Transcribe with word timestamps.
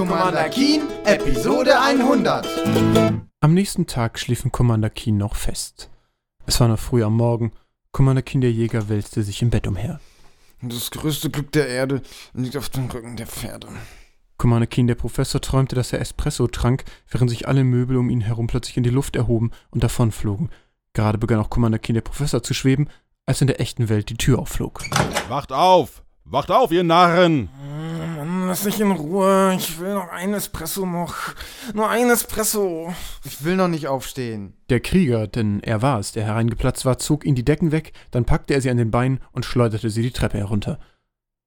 Commander 0.00 0.48
Keen, 0.48 0.80
Episode 1.04 1.78
100. 1.78 2.48
Am 3.40 3.52
nächsten 3.52 3.86
Tag 3.86 4.18
schliefen 4.18 4.50
Commander 4.50 4.88
Keen 4.88 5.18
noch 5.18 5.36
fest. 5.36 5.90
Es 6.46 6.58
war 6.58 6.68
noch 6.68 6.78
früh 6.78 7.04
am 7.04 7.14
Morgen. 7.18 7.52
Commander 7.92 8.22
Keen 8.22 8.40
der 8.40 8.50
Jäger 8.50 8.88
wälzte 8.88 9.22
sich 9.22 9.42
im 9.42 9.50
Bett 9.50 9.66
umher. 9.66 10.00
Das 10.62 10.90
größte 10.90 11.28
Glück 11.28 11.52
der 11.52 11.68
Erde 11.68 12.00
liegt 12.32 12.56
auf 12.56 12.70
dem 12.70 12.86
Rücken 12.86 13.18
der 13.18 13.26
Pferde. 13.26 13.68
Commander 14.38 14.66
Keen 14.66 14.86
der 14.86 14.94
Professor 14.94 15.38
träumte, 15.38 15.76
dass 15.76 15.92
er 15.92 16.00
Espresso 16.00 16.46
trank, 16.46 16.84
während 17.10 17.28
sich 17.28 17.46
alle 17.46 17.62
Möbel 17.62 17.98
um 17.98 18.08
ihn 18.08 18.22
herum 18.22 18.46
plötzlich 18.46 18.78
in 18.78 18.84
die 18.84 18.88
Luft 18.88 19.16
erhoben 19.16 19.50
und 19.68 19.84
davonflogen. 19.84 20.48
Gerade 20.94 21.18
begann 21.18 21.40
auch 21.40 21.50
Commander 21.50 21.78
Keen 21.78 21.92
der 21.92 22.00
Professor 22.00 22.42
zu 22.42 22.54
schweben, 22.54 22.88
als 23.26 23.42
in 23.42 23.48
der 23.48 23.60
echten 23.60 23.90
Welt 23.90 24.08
die 24.08 24.16
Tür 24.16 24.38
aufflog. 24.38 24.82
Wacht 25.28 25.52
auf! 25.52 26.02
Wacht 26.24 26.50
auf, 26.50 26.72
ihr 26.72 26.84
Narren! 26.84 27.50
Lass 28.50 28.64
mich 28.64 28.80
in 28.80 28.90
Ruhe. 28.90 29.54
Ich 29.56 29.78
will 29.78 29.94
noch 29.94 30.10
ein 30.10 30.34
Espresso 30.34 30.84
noch. 30.84 31.14
Nur 31.72 31.88
ein 31.88 32.10
Espresso. 32.10 32.92
Ich 33.22 33.44
will 33.44 33.54
noch 33.54 33.68
nicht 33.68 33.86
aufstehen. 33.86 34.54
Der 34.70 34.80
Krieger, 34.80 35.28
denn 35.28 35.60
er 35.62 35.82
war 35.82 36.00
es, 36.00 36.10
der 36.10 36.24
hereingeplatzt 36.24 36.84
war, 36.84 36.98
zog 36.98 37.24
ihn 37.24 37.36
die 37.36 37.44
Decken 37.44 37.70
weg, 37.70 37.92
dann 38.10 38.24
packte 38.24 38.54
er 38.54 38.60
sie 38.60 38.68
an 38.68 38.76
den 38.76 38.90
Beinen 38.90 39.20
und 39.30 39.44
schleuderte 39.44 39.88
sie 39.88 40.02
die 40.02 40.10
Treppe 40.10 40.38
herunter. 40.38 40.80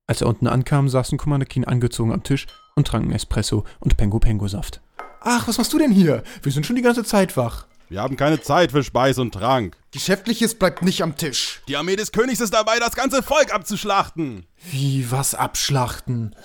Als 0.07 0.21
er 0.21 0.27
unten 0.27 0.47
ankam, 0.47 0.87
saßen 0.87 1.17
Commander 1.17 1.45
Keen 1.45 1.65
angezogen 1.65 2.13
am 2.13 2.23
Tisch 2.23 2.47
und 2.77 2.87
tranken 2.87 3.11
Espresso 3.11 3.65
und 3.81 3.97
Pengo-Pengo-Saft. 3.97 4.79
Ach, 5.19 5.45
was 5.45 5.57
machst 5.57 5.73
du 5.73 5.79
denn 5.79 5.91
hier? 5.91 6.23
Wir 6.41 6.53
sind 6.53 6.65
schon 6.65 6.77
die 6.77 6.81
ganze 6.81 7.03
Zeit 7.03 7.35
wach. 7.35 7.67
Wir 7.93 8.01
haben 8.01 8.17
keine 8.17 8.41
Zeit 8.41 8.71
für 8.71 8.83
Speis 8.83 9.19
und 9.19 9.33
Trank. 9.33 9.77
Geschäftliches 9.91 10.55
bleibt 10.55 10.81
nicht 10.81 11.03
am 11.03 11.15
Tisch. 11.15 11.61
Die 11.67 11.77
Armee 11.77 11.95
des 11.95 12.11
Königs 12.11 12.39
ist 12.39 12.53
dabei, 12.53 12.79
das 12.79 12.95
ganze 12.95 13.21
Volk 13.21 13.53
abzuschlachten. 13.53 14.47
Wie, 14.71 15.11
was 15.11 15.35
abschlachten? 15.35 16.35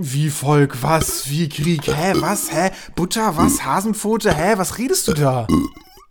Wie 0.00 0.30
Volk, 0.30 0.80
was? 0.80 1.28
Wie 1.28 1.48
Krieg? 1.48 1.88
Hä, 1.88 2.12
was? 2.20 2.52
Hä? 2.52 2.70
Butter, 2.94 3.36
was? 3.36 3.64
Hasenpfote? 3.64 4.32
Hä, 4.32 4.54
was 4.56 4.78
redest 4.78 5.08
du 5.08 5.12
da? 5.12 5.48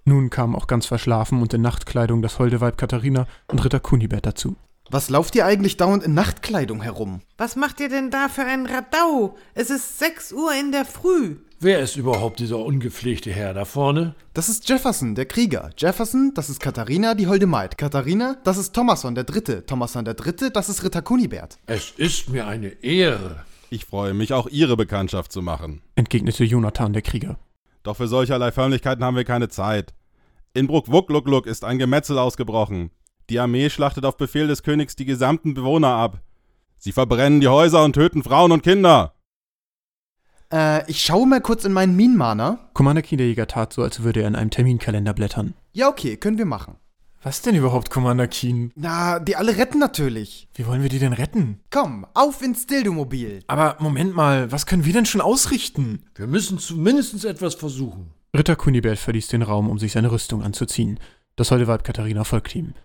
Nun 0.03 0.29
kamen 0.29 0.55
auch 0.55 0.67
ganz 0.67 0.85
verschlafen 0.85 1.41
und 1.41 1.53
in 1.53 1.61
Nachtkleidung 1.61 2.21
das 2.21 2.37
holde 2.37 2.59
Weib 2.59 2.77
Katharina 2.77 3.27
und 3.47 3.63
Ritter 3.63 3.79
Kunibert 3.79 4.25
dazu. 4.25 4.57
Was 4.89 5.09
lauft 5.09 5.35
ihr 5.35 5.45
eigentlich 5.45 5.77
dauernd 5.77 6.03
in 6.03 6.13
Nachtkleidung 6.13 6.81
herum? 6.81 7.21
Was 7.37 7.55
macht 7.55 7.79
ihr 7.79 7.87
denn 7.87 8.11
da 8.11 8.27
für 8.27 8.43
ein 8.43 8.65
Radau? 8.65 9.37
Es 9.53 9.69
ist 9.69 9.99
6 9.99 10.33
Uhr 10.33 10.51
in 10.53 10.73
der 10.73 10.83
Früh. 10.83 11.37
Wer 11.61 11.79
ist 11.79 11.95
überhaupt 11.95 12.39
dieser 12.39 12.59
ungepflegte 12.59 13.31
Herr 13.31 13.53
da 13.53 13.63
vorne? 13.63 14.15
Das 14.33 14.49
ist 14.49 14.67
Jefferson, 14.67 15.15
der 15.15 15.27
Krieger. 15.27 15.69
Jefferson, 15.77 16.33
das 16.35 16.49
ist 16.49 16.59
Katharina, 16.59 17.15
die 17.15 17.27
holde 17.27 17.47
Maid. 17.47 17.77
Katharina, 17.77 18.35
das 18.43 18.57
ist 18.57 18.73
Thomason, 18.73 19.15
der 19.15 19.23
Dritte. 19.23 19.65
Thomason, 19.65 20.03
der 20.03 20.13
Dritte, 20.13 20.51
das 20.51 20.67
ist 20.67 20.83
Ritter 20.83 21.01
Kunibert. 21.01 21.57
Es 21.67 21.91
ist 21.95 22.29
mir 22.29 22.47
eine 22.47 22.67
Ehre. 22.83 23.45
Ich 23.69 23.85
freue 23.85 24.13
mich, 24.13 24.33
auch 24.33 24.47
Ihre 24.47 24.77
Bekanntschaft 24.77 25.31
zu 25.31 25.41
machen. 25.41 25.81
entgegnete 25.95 26.43
Jonathan 26.43 26.93
der 26.93 27.01
Krieger. 27.01 27.37
Doch 27.83 27.97
für 27.97 28.07
solcherlei 28.07 28.51
Förmlichkeiten 28.51 29.03
haben 29.03 29.17
wir 29.17 29.25
keine 29.25 29.49
Zeit. 29.49 29.93
In 30.53 30.67
Bruck-Wuck-Luck-Luck 30.67 31.45
ist 31.45 31.63
ein 31.63 31.77
Gemetzel 31.77 32.17
ausgebrochen. 32.17 32.91
Die 33.29 33.39
Armee 33.39 33.69
schlachtet 33.69 34.05
auf 34.05 34.17
Befehl 34.17 34.47
des 34.47 34.63
Königs 34.63 34.95
die 34.95 35.05
gesamten 35.05 35.53
Bewohner 35.53 35.89
ab. 35.89 36.21
Sie 36.77 36.91
verbrennen 36.91 37.41
die 37.41 37.47
Häuser 37.47 37.83
und 37.83 37.93
töten 37.93 38.23
Frauen 38.23 38.51
und 38.51 38.63
Kinder. 38.63 39.13
Äh, 40.51 40.89
ich 40.89 41.01
schaue 41.01 41.27
mal 41.27 41.41
kurz 41.41 41.65
in 41.65 41.73
meinen 41.73 41.95
Minenmana. 41.95 42.59
Commander 42.73 43.01
Keen 43.01 43.17
der 43.17 43.27
Jäger 43.27 43.47
tat 43.47 43.73
so, 43.73 43.83
als 43.83 44.03
würde 44.03 44.21
er 44.21 44.27
in 44.27 44.35
einem 44.35 44.49
Terminkalender 44.49 45.13
blättern. 45.13 45.55
Ja, 45.73 45.89
okay, 45.89 46.15
können 46.17 46.37
wir 46.37 46.45
machen. 46.45 46.77
Was 47.27 47.41
denn 47.41 47.55
überhaupt, 47.55 47.89
Commander 47.89 48.29
Keen? 48.29 48.71
Na, 48.77 49.19
die 49.19 49.35
alle 49.35 49.57
retten 49.57 49.79
natürlich. 49.79 50.47
Wie 50.53 50.65
wollen 50.65 50.81
wir 50.81 50.87
die 50.87 50.97
denn 50.97 51.11
retten? 51.11 51.59
Komm, 51.71 52.07
auf 52.13 52.41
ins 52.41 52.67
Dildomobil. 52.67 53.43
Aber 53.47 53.75
Moment 53.79 54.15
mal, 54.15 54.49
was 54.49 54.65
können 54.65 54.85
wir 54.85 54.93
denn 54.93 55.05
schon 55.05 55.19
ausrichten? 55.19 56.05
Wir 56.15 56.25
müssen 56.25 56.57
zumindest 56.57 57.25
etwas 57.25 57.55
versuchen. 57.55 58.13
Ritter 58.33 58.55
Kunibert 58.55 58.97
verließ 58.97 59.27
den 59.27 59.41
Raum, 59.41 59.69
um 59.69 59.77
sich 59.77 59.91
seine 59.91 60.09
Rüstung 60.09 60.41
anzuziehen. 60.41 61.01
Das 61.35 61.51
holde 61.51 61.67
Weib 61.67 61.83
Katharina 61.83 62.23
folgte 62.23 62.59
ihm. 62.59 62.75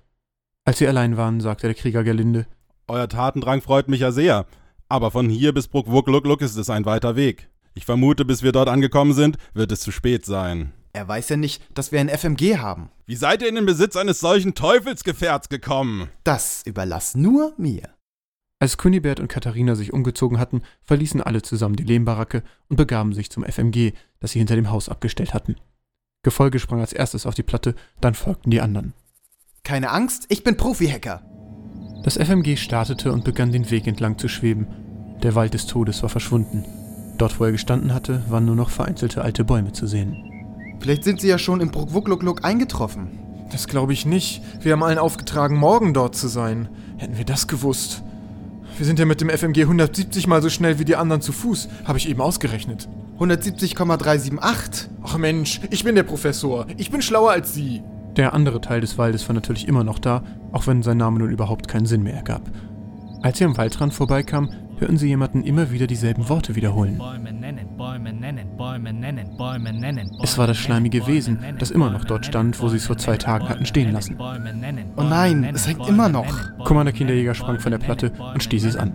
Als 0.64 0.78
sie 0.78 0.88
allein 0.88 1.16
waren, 1.16 1.40
sagte 1.40 1.68
der 1.68 1.76
Krieger 1.76 2.02
Gerlinde, 2.02 2.46
Euer 2.88 3.08
Tatendrang 3.08 3.62
freut 3.62 3.86
mich 3.86 4.00
ja 4.00 4.10
sehr. 4.10 4.46
Aber 4.88 5.12
von 5.12 5.28
hier 5.28 5.54
bis 5.54 5.68
Bruck-Wuck-Luck-Luck 5.68 6.40
ist 6.40 6.56
es 6.56 6.68
ein 6.68 6.84
weiter 6.84 7.14
Weg. 7.14 7.48
Ich 7.74 7.84
vermute, 7.84 8.24
bis 8.24 8.42
wir 8.42 8.50
dort 8.50 8.68
angekommen 8.68 9.12
sind, 9.12 9.36
wird 9.54 9.70
es 9.70 9.82
zu 9.82 9.92
spät 9.92 10.26
sein. 10.26 10.72
Er 10.94 11.08
weiß 11.08 11.30
ja 11.30 11.36
nicht, 11.36 11.62
dass 11.76 11.90
wir 11.90 12.00
ein 12.00 12.10
FMG 12.10 12.58
haben. 12.58 12.90
Wie 13.06 13.16
seid 13.16 13.40
ihr 13.40 13.48
in 13.48 13.54
den 13.54 13.64
Besitz 13.66 13.96
eines 13.96 14.20
solchen 14.20 14.54
Teufelsgefährts 14.54 15.48
gekommen? 15.48 16.10
Das 16.22 16.62
überlass 16.66 17.14
nur 17.14 17.54
mir. 17.56 17.88
Als 18.60 18.76
Kunibert 18.76 19.18
und 19.18 19.28
Katharina 19.28 19.74
sich 19.74 19.92
umgezogen 19.92 20.38
hatten, 20.38 20.62
verließen 20.82 21.22
alle 21.22 21.42
zusammen 21.42 21.76
die 21.76 21.82
Lehmbaracke 21.82 22.42
und 22.68 22.76
begaben 22.76 23.14
sich 23.14 23.30
zum 23.30 23.42
FMG, 23.42 23.92
das 24.20 24.32
sie 24.32 24.38
hinter 24.38 24.54
dem 24.54 24.70
Haus 24.70 24.88
abgestellt 24.88 25.34
hatten. 25.34 25.56
Gefolge 26.22 26.58
sprang 26.58 26.80
als 26.80 26.92
erstes 26.92 27.26
auf 27.26 27.34
die 27.34 27.42
Platte, 27.42 27.74
dann 28.00 28.14
folgten 28.14 28.50
die 28.50 28.60
anderen. 28.60 28.92
Keine 29.64 29.90
Angst, 29.90 30.26
ich 30.28 30.44
bin 30.44 30.56
Profi-Hacker. 30.56 31.22
Das 32.04 32.16
FMG 32.16 32.56
startete 32.56 33.12
und 33.12 33.24
begann 33.24 33.50
den 33.50 33.70
Weg 33.70 33.86
entlang 33.86 34.18
zu 34.18 34.28
schweben. 34.28 34.68
Der 35.22 35.34
Wald 35.34 35.54
des 35.54 35.66
Todes 35.66 36.02
war 36.02 36.10
verschwunden. 36.10 36.64
Dort, 37.18 37.40
wo 37.40 37.44
er 37.44 37.52
gestanden 37.52 37.94
hatte, 37.94 38.24
waren 38.28 38.44
nur 38.44 38.56
noch 38.56 38.70
vereinzelte 38.70 39.22
alte 39.22 39.44
Bäume 39.44 39.72
zu 39.72 39.86
sehen. 39.86 40.31
Vielleicht 40.82 41.04
sind 41.04 41.20
sie 41.20 41.28
ja 41.28 41.38
schon 41.38 41.60
im 41.60 41.70
Bruck-Wuck-Luck-Luck 41.70 42.44
eingetroffen. 42.44 43.06
Das 43.52 43.68
glaube 43.68 43.92
ich 43.92 44.04
nicht. 44.04 44.42
Wir 44.60 44.72
haben 44.72 44.82
allen 44.82 44.98
aufgetragen, 44.98 45.56
morgen 45.56 45.94
dort 45.94 46.16
zu 46.16 46.26
sein. 46.26 46.68
Hätten 46.96 47.16
wir 47.16 47.24
das 47.24 47.46
gewusst. 47.46 48.02
Wir 48.76 48.84
sind 48.84 48.98
ja 48.98 49.04
mit 49.04 49.20
dem 49.20 49.30
FMG 49.30 49.60
170 49.62 50.26
mal 50.26 50.42
so 50.42 50.48
schnell 50.48 50.80
wie 50.80 50.84
die 50.84 50.96
anderen 50.96 51.22
zu 51.22 51.30
Fuß, 51.30 51.68
habe 51.84 51.98
ich 51.98 52.08
eben 52.08 52.20
ausgerechnet. 52.20 52.88
170,378. 53.14 54.90
Ach 55.04 55.18
Mensch, 55.18 55.60
ich 55.70 55.84
bin 55.84 55.94
der 55.94 56.02
Professor. 56.02 56.66
Ich 56.78 56.90
bin 56.90 57.00
schlauer 57.00 57.30
als 57.30 57.54
Sie. 57.54 57.84
Der 58.16 58.34
andere 58.34 58.60
Teil 58.60 58.80
des 58.80 58.98
Waldes 58.98 59.28
war 59.28 59.34
natürlich 59.34 59.68
immer 59.68 59.84
noch 59.84 60.00
da, 60.00 60.24
auch 60.50 60.66
wenn 60.66 60.82
sein 60.82 60.96
Name 60.96 61.20
nun 61.20 61.30
überhaupt 61.30 61.68
keinen 61.68 61.86
Sinn 61.86 62.02
mehr 62.02 62.14
ergab. 62.14 62.42
Als 63.22 63.38
sie 63.38 63.44
am 63.44 63.56
Waldrand 63.56 63.94
vorbeikamen, 63.94 64.50
hörten 64.82 64.98
sie 64.98 65.06
jemanden 65.06 65.44
immer 65.44 65.70
wieder 65.70 65.86
dieselben 65.86 66.28
Worte 66.28 66.56
wiederholen. 66.56 67.00
Es 70.22 70.38
war 70.38 70.46
das 70.48 70.58
schleimige 70.58 71.06
Wesen, 71.06 71.38
das 71.58 71.70
immer 71.70 71.88
noch 71.88 72.04
dort 72.04 72.26
stand, 72.26 72.60
wo 72.60 72.68
sie 72.68 72.78
es 72.78 72.86
vor 72.86 72.98
zwei 72.98 73.16
Tagen 73.16 73.48
hatten 73.48 73.64
stehen 73.64 73.92
lassen. 73.92 74.18
Oh 74.96 75.02
nein, 75.02 75.44
es 75.44 75.68
hängt 75.68 75.86
immer 75.86 76.08
noch. 76.08 76.26
Commander 76.64 76.92
Kinderjäger 76.92 77.34
sprang 77.34 77.60
von 77.60 77.70
der 77.70 77.78
Platte 77.78 78.12
und 78.34 78.42
stieß 78.42 78.64
es 78.64 78.76
an. 78.76 78.92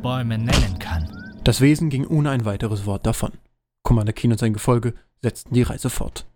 Das 1.45 1.61
Wesen 1.61 1.89
ging 1.89 2.05
ohne 2.05 2.31
ein 2.31 2.43
weiteres 2.43 2.85
Wort 2.85 3.05
davon. 3.05 3.31
Commander 3.83 4.11
Keen 4.11 4.33
und 4.33 4.39
sein 4.39 4.51
Gefolge 4.51 4.93
setzten 5.21 5.53
die 5.53 5.61
Reise 5.61 5.89
fort. 5.89 6.27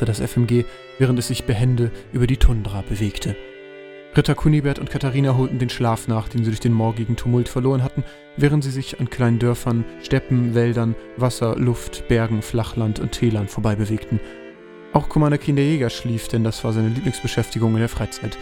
Machte 0.00 0.06
das 0.06 0.30
FMG, 0.30 0.64
während 0.98 1.18
es 1.18 1.28
sich 1.28 1.44
behende 1.44 1.90
über 2.12 2.26
die 2.26 2.38
Tundra 2.38 2.82
bewegte. 2.88 3.36
Ritter 4.16 4.34
Kunibert 4.34 4.78
und 4.78 4.88
Katharina 4.90 5.36
holten 5.36 5.58
den 5.58 5.68
Schlaf 5.68 6.08
nach, 6.08 6.28
den 6.28 6.42
sie 6.42 6.50
durch 6.50 6.60
den 6.60 6.72
morgigen 6.72 7.16
Tumult 7.16 7.48
verloren 7.48 7.82
hatten, 7.82 8.02
während 8.36 8.64
sie 8.64 8.70
sich 8.70 8.98
an 8.98 9.10
kleinen 9.10 9.38
Dörfern, 9.38 9.84
Steppen, 10.02 10.54
Wäldern, 10.54 10.96
Wasser, 11.16 11.54
Luft, 11.56 12.08
Bergen, 12.08 12.40
Flachland 12.40 12.98
und 12.98 13.12
Tälern 13.12 13.46
vorbei 13.46 13.76
bewegten. 13.76 14.20
Auch 14.94 15.08
Commander 15.08 15.38
Jäger 15.38 15.90
schlief, 15.90 16.28
denn 16.28 16.44
das 16.44 16.64
war 16.64 16.72
seine 16.72 16.88
Lieblingsbeschäftigung 16.88 17.74
in 17.74 17.80
der 17.80 17.88
Freizeit. 17.88 18.38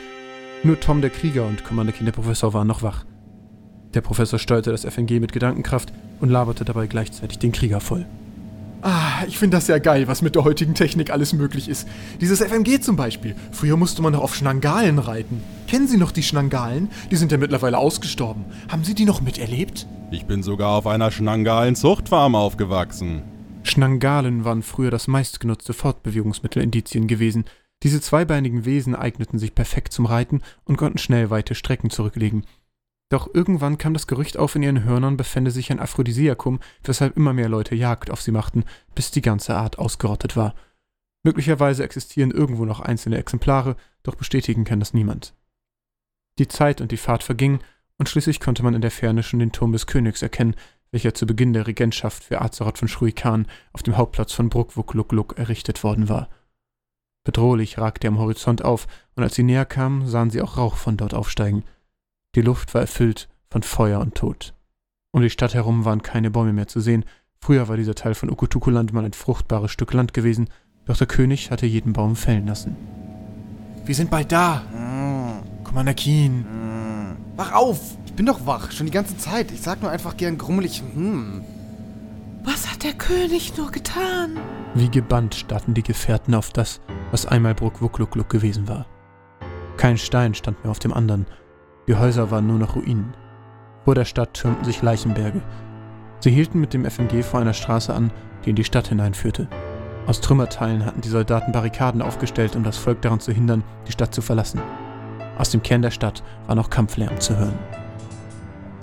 Nur 0.62 0.78
Tom 0.78 1.00
der 1.00 1.10
Krieger 1.10 1.44
und 1.46 1.64
Commander 1.64 1.92
Professor 2.12 2.54
waren 2.54 2.68
noch 2.68 2.82
wach. 2.82 3.04
Der 3.94 4.00
Professor 4.00 4.38
steuerte 4.38 4.70
das 4.70 4.84
FNG 4.84 5.18
mit 5.18 5.32
Gedankenkraft 5.32 5.92
und 6.20 6.30
laberte 6.30 6.64
dabei 6.64 6.86
gleichzeitig 6.86 7.38
den 7.40 7.52
Krieger 7.52 7.80
voll. 7.80 8.06
Ah, 8.80 9.24
ich 9.26 9.38
finde 9.38 9.56
das 9.56 9.66
ja 9.66 9.78
geil, 9.78 10.06
was 10.06 10.22
mit 10.22 10.36
der 10.36 10.44
heutigen 10.44 10.74
Technik 10.74 11.10
alles 11.10 11.32
möglich 11.32 11.68
ist. 11.68 11.88
Dieses 12.20 12.40
FMG 12.40 12.80
zum 12.80 12.94
Beispiel. 12.94 13.34
Früher 13.50 13.76
musste 13.76 14.02
man 14.02 14.12
noch 14.12 14.22
auf 14.22 14.36
Schnangalen 14.36 15.00
reiten. 15.00 15.42
Kennen 15.66 15.88
Sie 15.88 15.96
noch 15.96 16.12
die 16.12 16.22
Schnangalen? 16.22 16.88
Die 17.10 17.16
sind 17.16 17.32
ja 17.32 17.38
mittlerweile 17.38 17.76
ausgestorben. 17.76 18.44
Haben 18.68 18.84
Sie 18.84 18.94
die 18.94 19.04
noch 19.04 19.20
miterlebt? 19.20 19.86
Ich 20.12 20.26
bin 20.26 20.44
sogar 20.44 20.76
auf 20.76 20.86
einer 20.86 21.10
schnangalen 21.10 21.74
Zuchtfarm 21.74 22.36
aufgewachsen. 22.36 23.22
Schnangalen 23.64 24.44
waren 24.44 24.62
früher 24.62 24.90
das 24.92 25.08
meistgenutzte 25.08 25.72
Fortbewegungsmittel 25.72 26.62
in 26.62 26.68
Indizien 26.68 27.08
gewesen. 27.08 27.44
Diese 27.82 28.00
zweibeinigen 28.00 28.64
Wesen 28.64 28.94
eigneten 28.94 29.38
sich 29.38 29.54
perfekt 29.54 29.92
zum 29.92 30.06
Reiten 30.06 30.40
und 30.64 30.76
konnten 30.76 30.98
schnell 30.98 31.30
weite 31.30 31.54
Strecken 31.54 31.90
zurücklegen. 31.90 32.44
Doch 33.10 33.32
irgendwann 33.32 33.78
kam 33.78 33.94
das 33.94 34.06
Gerücht 34.06 34.36
auf, 34.36 34.54
in 34.54 34.62
ihren 34.62 34.84
Hörnern 34.84 35.16
befände 35.16 35.50
sich 35.50 35.72
ein 35.72 35.80
Aphrodisiakum, 35.80 36.60
weshalb 36.82 37.16
immer 37.16 37.32
mehr 37.32 37.48
Leute 37.48 37.74
Jagd 37.74 38.10
auf 38.10 38.20
sie 38.20 38.32
machten, 38.32 38.64
bis 38.94 39.10
die 39.10 39.22
ganze 39.22 39.56
Art 39.56 39.78
ausgerottet 39.78 40.36
war. 40.36 40.54
Möglicherweise 41.22 41.84
existieren 41.84 42.30
irgendwo 42.30 42.64
noch 42.64 42.80
einzelne 42.80 43.16
Exemplare, 43.16 43.76
doch 44.02 44.14
bestätigen 44.14 44.64
kann 44.64 44.80
das 44.80 44.94
niemand. 44.94 45.34
Die 46.38 46.48
Zeit 46.48 46.80
und 46.80 46.92
die 46.92 46.96
Fahrt 46.96 47.22
vergingen, 47.22 47.60
und 47.96 48.08
schließlich 48.08 48.40
konnte 48.40 48.62
man 48.62 48.74
in 48.74 48.80
der 48.80 48.92
Ferne 48.92 49.22
schon 49.22 49.40
den 49.40 49.52
Turm 49.52 49.72
des 49.72 49.86
Königs 49.86 50.22
erkennen, 50.22 50.54
welcher 50.90 51.14
zu 51.14 51.26
Beginn 51.26 51.52
der 51.52 51.66
Regentschaft 51.66 52.24
für 52.24 52.40
Azeroth 52.40 52.78
von 52.78 52.88
Shruikan 52.88 53.46
auf 53.72 53.82
dem 53.82 53.96
Hauptplatz 53.96 54.32
von 54.32 54.48
Brukwukluk 54.48 55.36
errichtet 55.36 55.82
worden 55.82 56.08
war. 56.08 56.28
Bedrohlich 57.24 57.78
ragte 57.78 58.06
er 58.06 58.12
am 58.12 58.18
Horizont 58.18 58.64
auf, 58.64 58.86
und 59.16 59.22
als 59.22 59.34
sie 59.34 59.42
näher 59.42 59.66
kamen, 59.66 60.06
sahen 60.06 60.30
sie 60.30 60.40
auch 60.40 60.56
Rauch 60.56 60.76
von 60.76 60.96
dort 60.96 61.14
aufsteigen. 61.14 61.64
Die 62.34 62.42
Luft 62.42 62.74
war 62.74 62.82
erfüllt 62.82 63.28
von 63.50 63.62
Feuer 63.62 64.00
und 64.00 64.14
Tod. 64.14 64.54
Um 65.12 65.22
die 65.22 65.30
Stadt 65.30 65.54
herum 65.54 65.84
waren 65.84 66.02
keine 66.02 66.30
Bäume 66.30 66.52
mehr 66.52 66.68
zu 66.68 66.80
sehen. 66.80 67.04
Früher 67.40 67.68
war 67.68 67.76
dieser 67.76 67.94
Teil 67.94 68.14
von 68.14 68.30
Ukutukuland 68.30 68.92
mal 68.92 69.04
ein 69.04 69.12
fruchtbares 69.12 69.70
Stück 69.70 69.92
Land 69.92 70.12
gewesen, 70.12 70.48
doch 70.84 70.96
der 70.96 71.06
König 71.06 71.50
hatte 71.50 71.66
jeden 71.66 71.92
Baum 71.92 72.16
fällen 72.16 72.46
lassen. 72.46 72.76
Wir 73.84 73.94
sind 73.94 74.10
bald 74.10 74.32
da. 74.32 74.62
Commander 75.64 75.94
Keen. 75.94 76.44
Wach 77.36 77.52
auf! 77.52 77.80
Ich 78.04 78.12
bin 78.12 78.26
doch 78.26 78.46
wach, 78.46 78.72
schon 78.72 78.86
die 78.86 78.92
ganze 78.92 79.16
Zeit. 79.16 79.52
Ich 79.52 79.62
sag 79.62 79.80
nur 79.80 79.90
einfach 79.90 80.16
gern 80.16 80.36
grummelig, 80.38 80.82
hm. 80.94 81.42
Was 82.44 82.70
hat 82.70 82.82
der 82.84 82.94
König 82.94 83.56
nur 83.56 83.70
getan? 83.70 84.38
Wie 84.74 84.90
gebannt 84.90 85.34
starrten 85.34 85.74
die 85.74 85.82
Gefährten 85.82 86.34
auf 86.34 86.50
das, 86.50 86.80
was 87.10 87.26
einmal 87.26 87.54
Brukwuklukluk 87.54 88.28
gewesen 88.28 88.68
war. 88.68 88.86
Kein 89.76 89.98
Stein 89.98 90.34
stand 90.34 90.62
mehr 90.64 90.70
auf 90.70 90.78
dem 90.78 90.92
anderen. 90.92 91.26
Die 91.88 91.96
Häuser 91.96 92.30
waren 92.30 92.46
nur 92.46 92.58
noch 92.58 92.76
Ruinen. 92.76 93.14
Vor 93.86 93.94
der 93.94 94.04
Stadt 94.04 94.34
türmten 94.34 94.66
sich 94.66 94.82
Leichenberge. 94.82 95.40
Sie 96.20 96.30
hielten 96.30 96.60
mit 96.60 96.74
dem 96.74 96.84
FMG 96.84 97.22
vor 97.22 97.40
einer 97.40 97.54
Straße 97.54 97.94
an, 97.94 98.10
die 98.44 98.50
in 98.50 98.56
die 98.56 98.64
Stadt 98.64 98.88
hineinführte. 98.88 99.48
Aus 100.06 100.20
Trümmerteilen 100.20 100.84
hatten 100.84 101.00
die 101.00 101.08
Soldaten 101.08 101.50
Barrikaden 101.50 102.02
aufgestellt, 102.02 102.56
um 102.56 102.62
das 102.62 102.76
Volk 102.76 103.00
daran 103.00 103.20
zu 103.20 103.32
hindern, 103.32 103.64
die 103.86 103.92
Stadt 103.92 104.14
zu 104.14 104.20
verlassen. 104.20 104.60
Aus 105.38 105.50
dem 105.50 105.62
Kern 105.62 105.80
der 105.80 105.90
Stadt 105.90 106.22
war 106.46 106.54
noch 106.54 106.68
Kampflärm 106.68 107.18
zu 107.20 107.38
hören. 107.38 107.58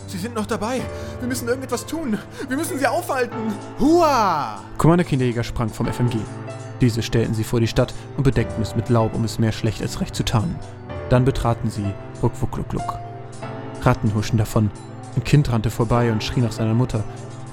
Sie 0.07 0.17
sind 0.17 0.33
noch 0.33 0.47
dabei. 0.47 0.81
Wir 1.19 1.27
müssen 1.27 1.47
irgendetwas 1.47 1.85
tun. 1.85 2.17
Wir 2.47 2.57
müssen 2.57 2.79
sie 2.79 2.87
aufhalten. 2.87 3.37
Hua! 3.79 4.61
Commander 4.79 5.03
Kinderjäger 5.03 5.43
sprang 5.43 5.69
vom 5.69 5.85
FMG. 5.85 6.17
Diese 6.81 7.03
stellten 7.03 7.35
sie 7.35 7.43
vor 7.43 7.59
die 7.59 7.67
Stadt 7.67 7.93
und 8.17 8.23
bedeckten 8.23 8.63
es 8.63 8.75
mit 8.75 8.89
Laub, 8.89 9.13
um 9.13 9.23
es 9.23 9.37
mehr 9.37 9.51
schlecht 9.51 9.83
als 9.83 10.01
recht 10.01 10.15
zu 10.15 10.25
tarnen. 10.25 10.55
Dann 11.09 11.23
betraten 11.23 11.69
sie 11.69 11.93
Ruckwuckluckluk. 12.25 12.99
Ratten 13.81 14.13
huschen 14.15 14.37
davon. 14.37 14.71
Ein 15.15 15.23
Kind 15.23 15.51
rannte 15.51 15.69
vorbei 15.69 16.11
und 16.11 16.23
schrie 16.23 16.41
nach 16.41 16.51
seiner 16.51 16.73
Mutter, 16.73 17.03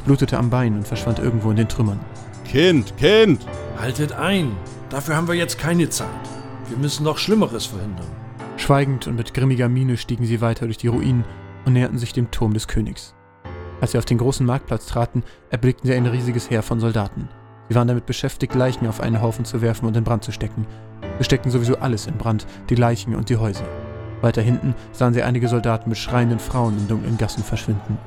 blutete 0.06 0.38
am 0.38 0.48
Bein 0.50 0.74
und 0.74 0.88
verschwand 0.88 1.19
irgendwo 1.19 1.50
in 1.50 1.56
den 1.56 1.69
Trümmern. 1.69 2.00
Kind, 2.44 2.96
Kind! 2.96 3.46
Haltet 3.78 4.12
ein! 4.12 4.52
Dafür 4.88 5.14
haben 5.14 5.28
wir 5.28 5.34
jetzt 5.34 5.58
keine 5.58 5.88
Zeit. 5.90 6.08
Wir 6.69 6.78
müssen 6.78 7.04
noch 7.04 7.19
Schlimmeres 7.19 7.66
verhindern. 7.66 8.06
Schweigend 8.56 9.06
und 9.06 9.16
mit 9.16 9.34
grimmiger 9.34 9.69
Miene 9.69 9.96
stiegen 9.96 10.24
sie 10.24 10.40
weiter 10.40 10.64
durch 10.66 10.78
die 10.78 10.88
Ruinen 10.88 11.24
und 11.64 11.74
näherten 11.74 11.98
sich 11.98 12.12
dem 12.12 12.30
Turm 12.30 12.54
des 12.54 12.66
Königs. 12.66 13.14
Als 13.80 13.92
sie 13.92 13.98
auf 13.98 14.04
den 14.04 14.19
großen 14.19 14.46
Marktplatz 14.46 14.86
traten, 14.86 15.22
erblickten 15.50 15.86
sie 15.86 15.94
ein 15.94 16.06
riesiges 16.06 16.48
Heer 16.50 16.62
von 16.62 16.80
Soldaten. 16.80 17.28
Sie 17.69 17.74
waren 17.74 17.88
damit 17.88 18.06
beschäftigt, 18.06 18.54
Leichen 18.54 18.86
auf 18.86 19.00
einen 19.00 19.20
Haufen 19.20 19.44
zu 19.44 19.60
werfen 19.60 19.86
und 19.86 19.96
in 19.96 20.04
Brand 20.04 20.24
zu 20.24 20.32
stecken. 20.32 20.66
Sie 21.19 21.24
steckten 21.24 21.50
sowieso 21.50 21.78
alles 21.78 22.06
in 22.06 22.16
Brand, 22.16 22.46
die 22.69 22.74
Leichen 22.74 23.14
und 23.14 23.28
die 23.28 23.36
Häuser. 23.36 23.66
Weiter 24.22 24.42
hinten 24.42 24.74
sahen 24.92 25.14
sie 25.14 25.22
einige 25.22 25.48
Soldaten 25.48 25.88
mit 25.88 25.98
schreienden 25.98 26.38
Frauen 26.38 26.78
in 26.78 26.88
dunklen 26.88 27.19
Gassen 27.19 27.42
verschwinden. 27.42 27.98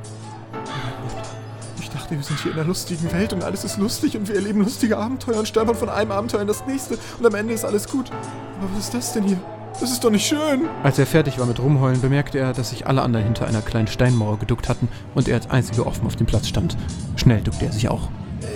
Ich 1.80 1.90
dachte, 1.90 2.16
wir 2.16 2.24
sind 2.24 2.40
hier 2.40 2.52
in 2.52 2.60
einer 2.60 2.68
lustigen 2.68 3.12
Welt 3.12 3.34
und 3.34 3.44
alles 3.44 3.64
ist 3.64 3.78
lustig 3.78 4.18
und 4.18 4.28
wir 4.28 4.36
erleben 4.36 4.62
lustige 4.62 4.98
Abenteuer 4.98 5.38
und 5.38 5.48
stolpern 5.48 5.76
von 5.76 5.90
einem 5.90 6.12
Abenteuer 6.12 6.42
in 6.42 6.48
das 6.48 6.66
nächste 6.66 6.98
und 7.20 7.26
am 7.26 7.36
Ende 7.36 7.54
ist 7.54 7.66
alles 7.66 7.88
gut. 7.88 8.12
Aber 8.60 8.70
was 8.74 8.86
ist 8.86 8.94
das 8.94 9.14
denn 9.14 9.24
hier? 9.24 9.40
Das 9.80 9.92
ist 9.92 10.04
doch 10.06 10.10
nicht 10.10 10.26
schön. 10.26 10.70
Als 10.84 11.00
er 11.00 11.06
fertig 11.06 11.38
war 11.38 11.46
mit 11.46 11.60
Rumheulen, 11.60 12.00
bemerkte 12.00 12.40
er, 12.40 12.54
dass 12.54 12.70
sich 12.70 12.88
alle 12.88 13.02
anderen 13.02 13.26
hinter 13.26 13.46
einer 13.46 13.62
kleinen 13.62 13.88
Steinmauer 13.88 14.40
geduckt 14.40 14.70
hatten 14.70 14.88
und 15.16 15.28
er 15.28 15.36
als 15.36 15.50
einziger 15.50 15.86
offen 15.86 16.06
auf 16.06 16.16
dem 16.16 16.26
Platz 16.26 16.48
stand. 16.48 16.78
Schnell 17.18 17.42
duckte 17.42 17.66
er 17.66 17.74
sich 17.74 17.90
auch. 17.90 18.08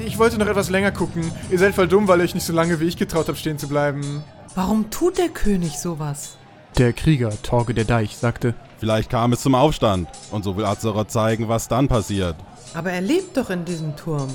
Ich 0.06 0.18
wollte 0.18 0.38
noch 0.38 0.48
etwas 0.48 0.70
länger 0.70 0.92
gucken. 0.92 1.30
Ihr 1.50 1.60
seid 1.60 1.76
voll 1.76 1.90
dumm, 1.90 2.08
weil 2.08 2.20
ihr 2.20 2.24
euch 2.24 2.36
nicht 2.36 2.46
so 2.46 2.54
lange 2.54 2.80
wie 2.80 2.86
ich 2.86 2.96
getraut 2.96 3.28
habt, 3.28 3.38
stehen 3.38 3.58
zu 3.58 3.68
bleiben. 3.68 4.24
Warum 4.56 4.90
tut 4.92 5.18
der 5.18 5.30
König 5.30 5.78
sowas? 5.78 6.38
Der 6.78 6.94
Krieger, 6.94 7.32
Torge 7.42 7.74
der 7.74 7.86
Deich, 7.86 8.16
sagte, 8.18 8.54
Vielleicht 8.80 9.10
kam 9.10 9.34
es 9.34 9.42
zum 9.42 9.56
Aufstand 9.56 10.08
und 10.32 10.44
so 10.46 10.56
will 10.56 10.64
Azeroth 10.64 11.12
zeigen, 11.12 11.50
was 11.50 11.68
dann 11.68 11.90
passiert. 11.90 12.36
Aber 12.74 12.92
er 12.92 13.02
lebt 13.02 13.36
doch 13.36 13.50
in 13.50 13.66
diesem 13.66 13.98
Turm. 13.98 14.30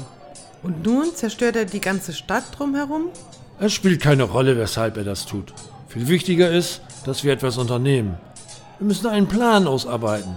Und 0.62 0.84
nun 0.84 1.14
zerstört 1.14 1.56
er 1.56 1.64
die 1.64 1.80
ganze 1.80 2.12
Stadt 2.12 2.44
drumherum? 2.56 3.06
Es 3.58 3.72
spielt 3.72 4.02
keine 4.02 4.24
Rolle, 4.24 4.58
weshalb 4.58 4.98
er 4.98 5.04
das 5.04 5.24
tut. 5.24 5.54
Viel 5.88 6.08
wichtiger 6.08 6.50
ist, 6.50 6.82
dass 7.06 7.24
wir 7.24 7.32
etwas 7.32 7.56
unternehmen. 7.56 8.18
Wir 8.78 8.86
müssen 8.88 9.06
einen 9.06 9.28
Plan 9.28 9.66
ausarbeiten. 9.66 10.36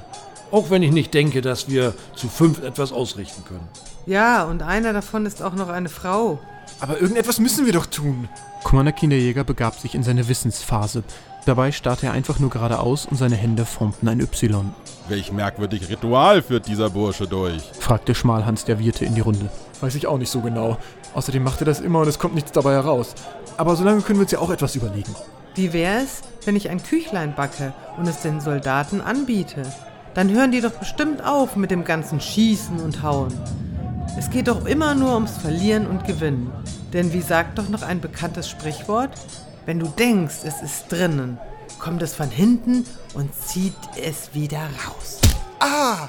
Auch 0.51 0.69
wenn 0.69 0.83
ich 0.83 0.91
nicht 0.91 1.13
denke, 1.13 1.41
dass 1.41 1.67
wir 1.67 1.93
zu 2.15 2.29
fünf 2.29 2.63
etwas 2.63 2.93
ausrichten 2.93 3.43
können. 3.43 3.67
Ja, 4.05 4.45
und 4.45 4.63
einer 4.63 4.93
davon 4.93 5.25
ist 5.25 5.41
auch 5.41 5.53
noch 5.53 5.67
eine 5.67 5.89
Frau. 5.89 6.39
Aber 6.79 6.99
irgendetwas 6.99 7.39
müssen 7.39 7.65
wir 7.65 7.73
doch 7.73 7.85
tun. 7.85 8.29
Commander 8.63 8.91
Kinderjäger 8.91 9.43
begab 9.43 9.79
sich 9.79 9.95
in 9.95 10.03
seine 10.03 10.27
Wissensphase. 10.27 11.03
Dabei 11.45 11.71
starrte 11.71 12.07
er 12.07 12.11
einfach 12.11 12.39
nur 12.39 12.49
geradeaus 12.49 13.05
und 13.05 13.15
seine 13.15 13.35
Hände 13.35 13.65
formten 13.65 14.09
ein 14.09 14.19
Y. 14.19 14.73
Welch 15.07 15.31
merkwürdig 15.31 15.87
Ritual 15.87 16.41
führt 16.41 16.67
dieser 16.67 16.89
Bursche 16.89 17.25
durch? 17.25 17.63
fragte 17.79 18.13
Schmalhans 18.13 18.65
der 18.65 18.79
Wirte 18.79 19.05
in 19.05 19.15
die 19.15 19.21
Runde. 19.21 19.49
Weiß 19.79 19.95
ich 19.95 20.07
auch 20.07 20.17
nicht 20.17 20.29
so 20.29 20.41
genau. 20.41 20.77
Außerdem 21.13 21.41
macht 21.41 21.61
er 21.61 21.65
das 21.65 21.79
immer 21.79 21.99
und 22.01 22.07
es 22.07 22.19
kommt 22.19 22.35
nichts 22.35 22.51
dabei 22.51 22.73
heraus. 22.73 23.15
Aber 23.55 23.75
solange 23.77 24.01
können 24.01 24.19
wir 24.19 24.23
uns 24.23 24.31
ja 24.31 24.39
auch 24.39 24.49
etwas 24.49 24.75
überlegen. 24.75 25.15
Wie 25.55 25.71
wäre 25.71 26.01
es, 26.01 26.21
wenn 26.45 26.55
ich 26.55 26.69
ein 26.69 26.83
Küchlein 26.83 27.33
backe 27.33 27.73
und 27.97 28.07
es 28.07 28.21
den 28.21 28.41
Soldaten 28.41 28.99
anbiete? 28.99 29.63
Dann 30.13 30.29
hören 30.29 30.51
die 30.51 30.61
doch 30.61 30.71
bestimmt 30.71 31.23
auf 31.23 31.55
mit 31.55 31.71
dem 31.71 31.85
ganzen 31.85 32.19
Schießen 32.19 32.79
und 32.79 33.03
Hauen. 33.03 33.33
Es 34.17 34.31
geht 34.31 34.47
doch 34.47 34.65
immer 34.65 34.95
nur 34.95 35.13
ums 35.13 35.37
Verlieren 35.37 35.85
und 35.85 36.05
Gewinnen. 36.05 36.51
Denn 36.91 37.13
wie 37.13 37.21
sagt 37.21 37.59
doch 37.59 37.69
noch 37.69 37.83
ein 37.83 38.01
bekanntes 38.01 38.49
Sprichwort? 38.49 39.11
Wenn 39.67 39.79
du 39.79 39.87
denkst, 39.87 40.37
es 40.43 40.63
ist 40.63 40.91
drinnen, 40.91 41.37
kommt 41.77 42.01
es 42.01 42.15
von 42.15 42.31
hinten 42.31 42.83
und 43.13 43.29
zieht 43.35 43.75
es 44.03 44.33
wieder 44.33 44.61
raus. 44.87 45.19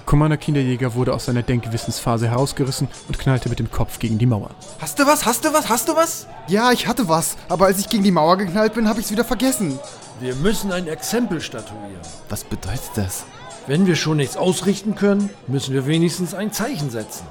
Commander 0.07 0.39
Kinderjäger 0.39 0.95
wurde 0.95 1.13
aus 1.13 1.27
seiner 1.27 1.43
Denkwissensphase 1.43 2.29
herausgerissen 2.29 2.89
und 3.09 3.19
knallte 3.19 3.51
mit 3.51 3.59
dem 3.59 3.71
Kopf 3.71 3.99
gegen 3.99 4.17
die 4.17 4.25
Mauer. 4.25 4.51
Hast 4.79 4.99
du 4.99 5.07
was? 5.07 5.27
Hast 5.27 5.45
du 5.45 5.53
was? 5.53 5.69
Hast 5.69 5.89
du 5.89 5.95
was? 5.95 6.27
Ja, 6.47 6.73
ich 6.73 6.87
hatte 6.87 7.09
was, 7.09 7.37
aber 7.51 7.67
als 7.67 7.79
ich 7.79 7.91
gegen 7.91 8.05
die 8.05 8.11
Mauer 8.11 8.39
geknallt 8.39 8.73
bin, 8.73 8.89
habe 8.89 9.01
ich 9.01 9.07
es 9.07 9.13
wieder 9.13 9.25
vergessen. 9.25 9.79
Wir 10.21 10.35
müssen 10.37 10.73
ein 10.73 10.87
Exempel 10.87 11.43
statuieren. 11.43 12.01
Was 12.31 12.45
bedeutet 12.45 12.91
das? 12.95 13.25
Wenn 13.67 13.87
wir 13.87 13.97
schon 13.97 14.17
nichts 14.17 14.39
ausrichten 14.39 14.95
können, 14.95 15.29
müssen 15.47 15.75
wir 15.75 15.87
wenigstens 15.87 16.33
ein 16.33 16.53
Zeichen 16.53 16.89
setzen. 16.89 17.27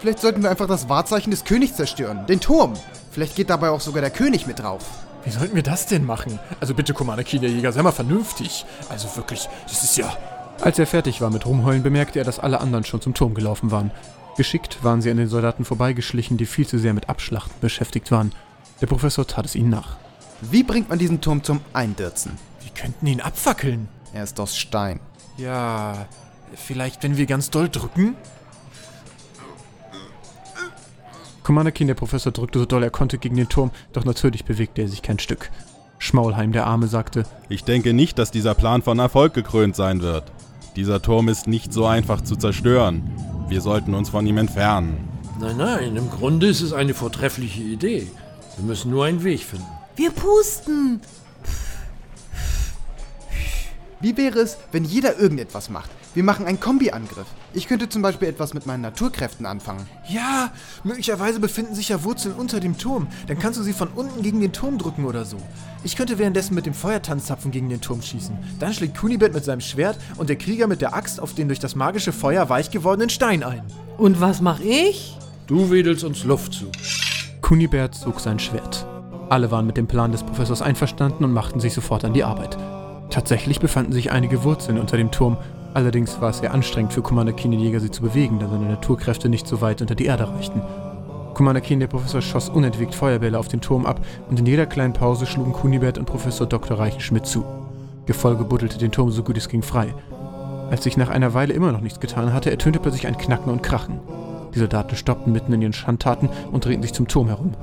Vielleicht 0.00 0.20
sollten 0.20 0.42
wir 0.42 0.50
einfach 0.50 0.66
das 0.66 0.88
Wahrzeichen 0.88 1.30
des 1.30 1.44
Königs 1.44 1.76
zerstören, 1.76 2.26
den 2.26 2.40
Turm. 2.40 2.72
Vielleicht 3.10 3.36
geht 3.36 3.50
dabei 3.50 3.68
auch 3.68 3.82
sogar 3.82 4.00
der 4.00 4.10
König 4.10 4.46
mit 4.46 4.58
drauf. 4.58 4.82
Wie 5.24 5.30
sollten 5.30 5.54
wir 5.54 5.62
das 5.62 5.84
denn 5.84 6.06
machen? 6.06 6.38
Also 6.58 6.74
bitte, 6.74 6.94
Commander 6.94 7.22
Kinderjäger, 7.22 7.70
sei 7.70 7.82
mal 7.82 7.92
vernünftig. 7.92 8.64
Also 8.88 9.14
wirklich, 9.16 9.46
das 9.68 9.84
ist 9.84 9.98
ja... 9.98 10.16
Als 10.62 10.78
er 10.78 10.86
fertig 10.86 11.20
war 11.20 11.30
mit 11.30 11.44
Rumheulen, 11.44 11.82
bemerkte 11.82 12.18
er, 12.18 12.24
dass 12.24 12.38
alle 12.38 12.60
anderen 12.60 12.84
schon 12.84 13.02
zum 13.02 13.12
Turm 13.12 13.34
gelaufen 13.34 13.70
waren. 13.70 13.90
Geschickt 14.38 14.82
waren 14.82 15.02
sie 15.02 15.10
an 15.10 15.18
den 15.18 15.28
Soldaten 15.28 15.66
vorbeigeschlichen, 15.66 16.38
die 16.38 16.46
viel 16.46 16.66
zu 16.66 16.78
sehr 16.78 16.94
mit 16.94 17.10
Abschlachten 17.10 17.54
beschäftigt 17.60 18.10
waren. 18.10 18.32
Der 18.80 18.86
Professor 18.86 19.26
tat 19.26 19.44
es 19.44 19.54
ihnen 19.54 19.68
nach. 19.68 19.98
Wie 20.40 20.62
bringt 20.62 20.88
man 20.88 20.98
diesen 20.98 21.20
Turm 21.20 21.42
zum 21.42 21.60
Eindirzen? 21.74 22.38
Wir 22.62 22.72
könnten 22.72 23.06
ihn 23.06 23.20
abfackeln. 23.20 23.88
Er 24.14 24.24
ist 24.24 24.40
aus 24.40 24.56
Stein. 24.56 25.00
Ja, 25.36 26.06
vielleicht 26.54 27.02
wenn 27.02 27.18
wir 27.18 27.26
ganz 27.26 27.50
doll 27.50 27.68
drücken? 27.68 28.16
Commander 31.50 31.72
Keen, 31.72 31.88
der 31.88 31.94
Professor, 31.94 32.30
drückte 32.30 32.60
so 32.60 32.64
doll 32.64 32.84
er 32.84 32.90
konnte 32.90 33.18
gegen 33.18 33.34
den 33.34 33.48
Turm, 33.48 33.72
doch 33.92 34.04
natürlich 34.04 34.44
bewegte 34.44 34.82
er 34.82 34.88
sich 34.88 35.02
kein 35.02 35.18
Stück. 35.18 35.50
Schmaulheim, 35.98 36.52
der 36.52 36.68
Arme, 36.68 36.86
sagte, 36.86 37.24
Ich 37.48 37.64
denke 37.64 37.92
nicht, 37.92 38.20
dass 38.20 38.30
dieser 38.30 38.54
Plan 38.54 38.82
von 38.82 39.00
Erfolg 39.00 39.34
gekrönt 39.34 39.74
sein 39.74 40.00
wird. 40.00 40.30
Dieser 40.76 41.02
Turm 41.02 41.28
ist 41.28 41.48
nicht 41.48 41.72
so 41.72 41.86
einfach 41.86 42.20
zu 42.20 42.36
zerstören. 42.36 43.02
Wir 43.48 43.62
sollten 43.62 43.94
uns 43.94 44.10
von 44.10 44.28
ihm 44.28 44.38
entfernen. 44.38 45.08
Nein, 45.40 45.56
nein, 45.56 45.96
im 45.96 46.08
Grunde 46.08 46.46
ist 46.46 46.60
es 46.60 46.72
eine 46.72 46.94
vortreffliche 46.94 47.64
Idee. 47.64 48.06
Wir 48.56 48.64
müssen 48.64 48.92
nur 48.92 49.06
einen 49.06 49.24
Weg 49.24 49.40
finden. 49.40 49.66
Wir 49.96 50.12
pusten! 50.12 51.00
Wie 54.02 54.16
wäre 54.16 54.38
es, 54.38 54.56
wenn 54.72 54.86
jeder 54.86 55.18
irgendetwas 55.18 55.68
macht? 55.68 55.90
Wir 56.14 56.24
machen 56.24 56.46
einen 56.46 56.58
Kombi-Angriff. 56.58 57.26
Ich 57.52 57.68
könnte 57.68 57.90
zum 57.90 58.00
Beispiel 58.00 58.28
etwas 58.28 58.54
mit 58.54 58.64
meinen 58.64 58.80
Naturkräften 58.80 59.44
anfangen. 59.44 59.86
Ja, 60.08 60.52
möglicherweise 60.84 61.38
befinden 61.38 61.74
sich 61.74 61.90
ja 61.90 62.02
Wurzeln 62.02 62.34
unter 62.34 62.60
dem 62.60 62.78
Turm. 62.78 63.08
Dann 63.26 63.38
kannst 63.38 63.58
du 63.58 63.62
sie 63.62 63.74
von 63.74 63.88
unten 63.88 64.22
gegen 64.22 64.40
den 64.40 64.54
Turm 64.54 64.78
drücken 64.78 65.04
oder 65.04 65.26
so. 65.26 65.36
Ich 65.84 65.96
könnte 65.96 66.18
währenddessen 66.18 66.54
mit 66.54 66.64
dem 66.64 66.72
Feuertanzzapfen 66.72 67.50
gegen 67.50 67.68
den 67.68 67.82
Turm 67.82 68.00
schießen. 68.00 68.38
Dann 68.58 68.72
schlägt 68.72 68.96
Kunibet 68.96 69.34
mit 69.34 69.44
seinem 69.44 69.60
Schwert 69.60 69.98
und 70.16 70.30
der 70.30 70.36
Krieger 70.36 70.66
mit 70.66 70.80
der 70.80 70.94
Axt 70.94 71.20
auf 71.20 71.34
den 71.34 71.48
durch 71.48 71.60
das 71.60 71.76
magische 71.76 72.12
Feuer 72.12 72.48
weich 72.48 72.70
gewordenen 72.70 73.10
Stein 73.10 73.42
ein. 73.42 73.62
Und 73.98 74.18
was 74.22 74.40
mache 74.40 74.62
ich? 74.62 75.18
Du 75.46 75.70
wedelst 75.70 76.04
uns 76.04 76.24
Luft 76.24 76.54
zu. 76.54 76.72
Kunibert 77.42 77.94
zog 77.94 78.18
sein 78.20 78.38
Schwert. 78.38 78.86
Alle 79.28 79.50
waren 79.50 79.66
mit 79.66 79.76
dem 79.76 79.86
Plan 79.86 80.10
des 80.10 80.22
Professors 80.22 80.62
einverstanden 80.62 81.22
und 81.22 81.32
machten 81.34 81.60
sich 81.60 81.74
sofort 81.74 82.04
an 82.06 82.14
die 82.14 82.24
Arbeit. 82.24 82.56
Tatsächlich 83.10 83.60
befanden 83.60 83.92
sich 83.92 84.12
einige 84.12 84.44
Wurzeln 84.44 84.78
unter 84.78 84.96
dem 84.96 85.10
Turm 85.10 85.36
Allerdings 85.72 86.20
war 86.20 86.30
es 86.30 86.38
sehr 86.38 86.52
anstrengend 86.52 86.92
für 86.92 87.02
Commander 87.02 87.32
Keen 87.32 87.52
den 87.52 87.60
Jäger, 87.60 87.78
sie 87.78 87.92
zu 87.92 88.02
bewegen, 88.02 88.40
da 88.40 88.48
seine 88.48 88.66
Naturkräfte 88.66 89.28
nicht 89.28 89.46
so 89.46 89.60
weit 89.60 89.80
unter 89.80 89.94
die 89.94 90.06
Erde 90.06 90.28
reichten. 90.28 90.62
Commander 91.34 91.60
Keen, 91.60 91.78
der 91.78 91.86
Professor, 91.86 92.20
schoss 92.20 92.48
unentwegt 92.48 92.94
Feuerbälle 92.94 93.38
auf 93.38 93.46
den 93.46 93.60
Turm 93.60 93.86
ab 93.86 94.04
und 94.28 94.40
in 94.40 94.46
jeder 94.46 94.66
kleinen 94.66 94.92
Pause 94.92 95.26
schlugen 95.26 95.52
Kunibert 95.52 95.96
und 95.96 96.06
Professor 96.06 96.46
Dr. 96.46 96.78
Reichenschmidt 96.78 97.24
zu. 97.24 97.44
Gefolge 98.06 98.44
buddelte 98.44 98.78
den 98.78 98.90
Turm 98.90 99.12
so 99.12 99.22
gut 99.22 99.38
es 99.38 99.48
ging 99.48 99.62
frei. 99.62 99.94
Als 100.70 100.82
sich 100.82 100.96
nach 100.96 101.08
einer 101.08 101.34
Weile 101.34 101.52
immer 101.52 101.70
noch 101.70 101.80
nichts 101.80 102.00
getan 102.00 102.32
hatte, 102.32 102.50
ertönte 102.50 102.80
plötzlich 102.80 103.06
ein 103.06 103.16
Knacken 103.16 103.52
und 103.52 103.62
Krachen. 103.62 104.00
Die 104.54 104.58
Soldaten 104.58 104.96
stoppten 104.96 105.32
mitten 105.32 105.52
in 105.52 105.62
ihren 105.62 105.72
Schandtaten 105.72 106.28
und 106.50 106.64
drehten 106.64 106.82
sich 106.82 106.92
zum 106.92 107.06
Turm 107.06 107.28
herum. 107.28 107.54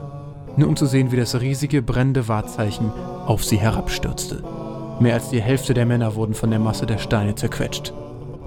Nur 0.56 0.70
um 0.70 0.78
zu 0.78 0.86
sehen, 0.86 1.12
wie 1.12 1.18
das 1.18 1.40
riesige, 1.40 1.82
brennende 1.82 2.30
Wahrzeichen 2.30 2.92
auf 3.26 3.44
sie 3.44 3.58
herabstürzte. 3.58 4.44
Mehr 5.00 5.14
als 5.14 5.30
die 5.30 5.42
Hälfte 5.42 5.74
der 5.74 5.86
Männer 5.86 6.16
wurden 6.16 6.34
von 6.34 6.50
der 6.50 6.60
Masse 6.60 6.88
der 6.88 6.98
Steine 6.98 7.36
zerquetscht. 7.36 7.94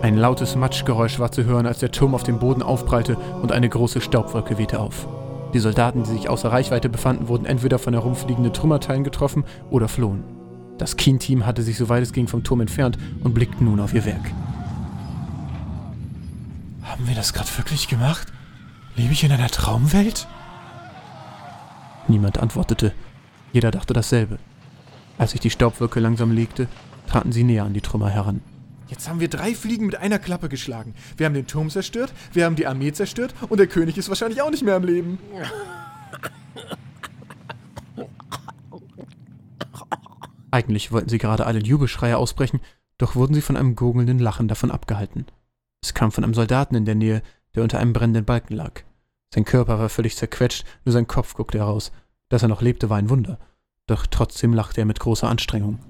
Ein 0.02 0.16
lautes 0.16 0.57
Matschgeräusch 0.57 1.19
war 1.19 1.30
zu 1.30 1.45
hören, 1.45 1.66
als 1.66 1.78
der 1.78 1.92
Turm 1.92 2.14
auf 2.14 2.25
dem 2.25 2.38
Boden 2.38 2.62
aufprallte 2.62 3.16
und 3.42 3.52
eine 3.52 3.69
große 3.69 4.00
Staubwolke 4.00 4.59
wehte 4.59 4.80
auf. 4.80 5.07
Die 5.52 5.59
Soldaten, 5.59 6.02
die 6.02 6.11
sich 6.11 6.28
außer 6.28 6.50
Reichweite 6.50 6.88
befanden, 6.88 7.28
wurden 7.28 7.45
entweder 7.45 7.78
von 7.78 7.92
herumfliegenden 7.92 8.52
Trümmerteilen 8.52 9.04
getroffen 9.04 9.45
oder 9.71 9.88
flohen. 9.88 10.25
Das 10.78 10.97
Keen-Team 10.97 11.45
hatte 11.45 11.62
sich 11.62 11.76
soweit 11.76 12.02
es 12.02 12.12
ging 12.12 12.26
vom 12.26 12.42
Turm 12.42 12.62
entfernt 12.62 12.99
und 13.23 13.35
blickten 13.35 13.66
nun 13.66 13.78
auf 13.78 13.95
ihr 13.95 14.04
Werk. 14.04 14.33
Haben 16.83 17.07
wir 17.07 17.14
das 17.14 17.33
gerade 17.33 17.50
wirklich 17.59 17.87
gemacht? 17.87 18.26
Lebe 18.97 19.12
ich 19.12 19.23
in 19.23 19.30
einer 19.30 19.49
Traumwelt? 19.49 20.26
Niemand 22.09 22.38
antwortete. 22.38 22.92
Jeder 23.52 23.71
dachte 23.71 23.92
dasselbe. 23.92 24.38
Als 25.20 25.30
sich 25.32 25.40
die 25.40 25.50
Staubwolke 25.50 26.00
langsam 26.00 26.32
legte, 26.32 26.66
traten 27.06 27.30
sie 27.30 27.44
näher 27.44 27.64
an 27.64 27.74
die 27.74 27.82
Trümmer 27.82 28.08
heran. 28.08 28.40
Jetzt 28.88 29.06
haben 29.06 29.20
wir 29.20 29.28
drei 29.28 29.54
Fliegen 29.54 29.84
mit 29.84 29.96
einer 29.96 30.18
Klappe 30.18 30.48
geschlagen. 30.48 30.94
Wir 31.18 31.26
haben 31.26 31.34
den 31.34 31.46
Turm 31.46 31.68
zerstört, 31.68 32.14
wir 32.32 32.46
haben 32.46 32.56
die 32.56 32.66
Armee 32.66 32.92
zerstört 32.92 33.34
und 33.50 33.58
der 33.58 33.66
König 33.66 33.98
ist 33.98 34.08
wahrscheinlich 34.08 34.40
auch 34.40 34.50
nicht 34.50 34.62
mehr 34.62 34.76
am 34.76 34.84
Leben. 34.84 35.18
Eigentlich 40.50 40.90
wollten 40.90 41.10
sie 41.10 41.18
gerade 41.18 41.44
alle 41.44 41.60
Jubelschreie 41.60 42.16
ausbrechen, 42.16 42.60
doch 42.96 43.14
wurden 43.14 43.34
sie 43.34 43.42
von 43.42 43.58
einem 43.58 43.76
gurgelnden 43.76 44.20
Lachen 44.20 44.48
davon 44.48 44.70
abgehalten. 44.70 45.26
Es 45.82 45.92
kam 45.92 46.12
von 46.12 46.24
einem 46.24 46.32
Soldaten 46.32 46.76
in 46.76 46.86
der 46.86 46.94
Nähe, 46.94 47.20
der 47.54 47.62
unter 47.62 47.78
einem 47.78 47.92
brennenden 47.92 48.24
Balken 48.24 48.54
lag. 48.54 48.84
Sein 49.34 49.44
Körper 49.44 49.78
war 49.78 49.90
völlig 49.90 50.16
zerquetscht, 50.16 50.64
nur 50.86 50.94
sein 50.94 51.06
Kopf 51.06 51.34
guckte 51.34 51.58
heraus. 51.58 51.92
Dass 52.30 52.40
er 52.40 52.48
noch 52.48 52.62
lebte, 52.62 52.88
war 52.88 52.96
ein 52.96 53.10
Wunder. 53.10 53.38
Doch 53.90 54.06
trotzdem 54.06 54.54
lachte 54.54 54.82
er 54.82 54.85
mit 54.85 55.00
großer 55.00 55.28
Anstrengung. 55.28 55.80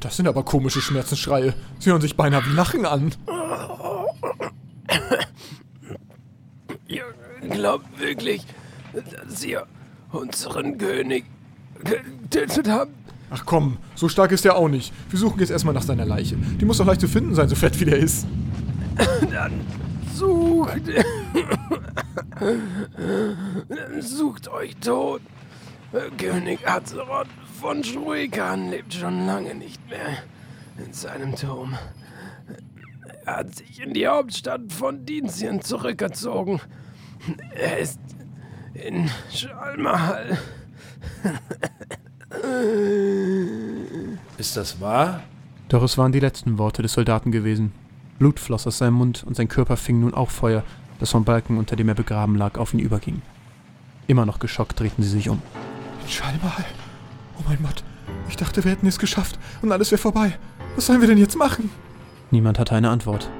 Das 0.00 0.16
sind 0.16 0.26
aber 0.26 0.44
komische 0.44 0.80
Schmerzensschreie. 0.80 1.52
Sie 1.78 1.90
hören 1.90 2.00
sich 2.00 2.16
beinahe 2.16 2.42
wie 2.46 2.54
Lachen 2.54 2.86
an. 2.86 3.12
Ihr 6.88 7.04
glaubt 7.50 8.00
wirklich, 8.00 8.46
dass 8.94 9.44
ihr 9.44 9.66
unseren 10.10 10.78
König 10.78 11.26
getötet 11.84 12.66
habt? 12.70 12.92
Ach 13.28 13.44
komm, 13.44 13.76
so 13.94 14.08
stark 14.08 14.32
ist 14.32 14.46
er 14.46 14.56
auch 14.56 14.68
nicht. 14.68 14.94
Wir 15.10 15.18
suchen 15.18 15.38
jetzt 15.40 15.50
erstmal 15.50 15.74
nach 15.74 15.82
seiner 15.82 16.06
Leiche. 16.06 16.36
Die 16.58 16.64
muss 16.64 16.78
doch 16.78 16.86
leicht 16.86 17.02
zu 17.02 17.08
finden 17.08 17.34
sein, 17.34 17.50
so 17.50 17.56
fett 17.56 17.78
wie 17.78 17.84
der 17.84 17.98
ist. 17.98 18.26
Dann 19.30 19.52
sucht. 20.14 20.80
Dann 23.68 24.00
sucht 24.00 24.48
euch 24.48 24.74
tot. 24.76 25.20
König 26.18 26.68
Azeroth 26.68 27.26
von 27.60 27.82
Shruikan 27.82 28.70
lebt 28.70 28.94
schon 28.94 29.26
lange 29.26 29.54
nicht 29.54 29.80
mehr 29.88 30.18
in 30.84 30.92
seinem 30.92 31.34
Turm. 31.34 31.76
Er 33.26 33.36
hat 33.38 33.54
sich 33.56 33.82
in 33.82 33.92
die 33.92 34.06
Hauptstadt 34.06 34.72
von 34.72 35.04
Dinzien 35.04 35.60
zurückgezogen. 35.62 36.60
Er 37.54 37.78
ist 37.78 38.00
in 38.74 39.10
Schalmahal. 39.32 40.38
Ist 44.38 44.56
das 44.56 44.80
wahr? 44.80 45.22
Doch 45.68 45.82
es 45.82 45.98
waren 45.98 46.12
die 46.12 46.20
letzten 46.20 46.58
Worte 46.58 46.82
des 46.82 46.92
Soldaten 46.92 47.32
gewesen. 47.32 47.72
Blut 48.18 48.38
floss 48.38 48.66
aus 48.66 48.78
seinem 48.78 48.94
Mund 48.94 49.24
und 49.24 49.34
sein 49.34 49.48
Körper 49.48 49.76
fing 49.76 50.00
nun 50.00 50.14
auch 50.14 50.30
Feuer, 50.30 50.62
das 50.98 51.10
vom 51.10 51.24
Balken, 51.24 51.58
unter 51.58 51.74
dem 51.74 51.88
er 51.88 51.94
begraben 51.94 52.36
lag, 52.36 52.58
auf 52.58 52.74
ihn 52.74 52.80
überging. 52.80 53.22
Immer 54.06 54.26
noch 54.26 54.38
geschockt 54.38 54.78
drehten 54.78 55.02
sie 55.02 55.10
sich 55.10 55.28
um. 55.28 55.42
Schallmal. 56.10 56.64
Oh 57.38 57.42
mein 57.48 57.62
Gott. 57.62 57.84
Ich 58.28 58.36
dachte, 58.36 58.64
wir 58.64 58.72
hätten 58.72 58.86
es 58.86 58.98
geschafft 58.98 59.38
und 59.62 59.70
alles 59.70 59.92
wäre 59.92 60.00
vorbei. 60.00 60.36
Was 60.74 60.86
sollen 60.86 61.00
wir 61.00 61.08
denn 61.08 61.18
jetzt 61.18 61.36
machen? 61.36 61.70
Niemand 62.32 62.58
hatte 62.58 62.74
eine 62.74 62.90
Antwort. 62.90 63.30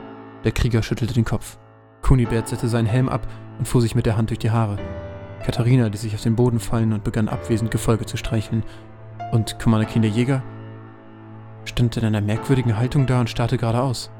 Der 0.44 0.52
Krieger 0.52 0.82
schüttelte 0.82 1.14
den 1.14 1.24
Kopf. 1.24 1.58
Kunibert 2.00 2.48
setzte 2.48 2.68
seinen 2.68 2.86
Helm 2.86 3.08
ab 3.08 3.26
und 3.58 3.66
fuhr 3.66 3.82
sich 3.82 3.94
mit 3.94 4.06
der 4.06 4.16
Hand 4.16 4.30
durch 4.30 4.38
die 4.38 4.52
Haare. 4.52 4.78
Katharina 5.44 5.88
ließ 5.88 6.00
sich 6.00 6.14
auf 6.14 6.22
den 6.22 6.36
Boden 6.36 6.60
fallen 6.60 6.92
und 6.92 7.02
begann 7.02 7.28
abwesend 7.28 7.70
Gefolge 7.70 8.06
zu 8.06 8.16
streicheln. 8.16 8.62
Und 9.32 9.58
Kumanakin 9.58 10.02
der 10.02 10.10
Jäger 10.10 10.42
stand 11.64 11.96
in 11.96 12.04
einer 12.04 12.20
merkwürdigen 12.20 12.76
Haltung 12.76 13.06
da 13.06 13.20
und 13.20 13.30
starrte 13.30 13.58
geradeaus. 13.58 14.10